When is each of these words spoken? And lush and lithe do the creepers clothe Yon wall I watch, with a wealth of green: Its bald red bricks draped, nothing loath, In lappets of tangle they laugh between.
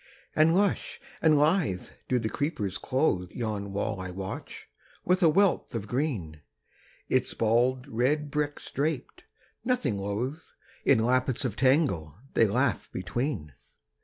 And 0.35 0.55
lush 0.55 0.99
and 1.21 1.37
lithe 1.37 1.89
do 2.09 2.17
the 2.17 2.27
creepers 2.27 2.79
clothe 2.79 3.31
Yon 3.33 3.71
wall 3.71 3.99
I 4.01 4.09
watch, 4.09 4.67
with 5.05 5.21
a 5.21 5.29
wealth 5.29 5.75
of 5.75 5.85
green: 5.85 6.41
Its 7.07 7.35
bald 7.35 7.87
red 7.87 8.31
bricks 8.31 8.71
draped, 8.71 9.25
nothing 9.63 9.99
loath, 9.99 10.53
In 10.85 11.05
lappets 11.05 11.45
of 11.45 11.55
tangle 11.55 12.15
they 12.33 12.47
laugh 12.47 12.91
between. 12.91 13.53